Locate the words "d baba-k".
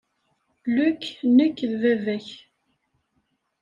1.69-2.27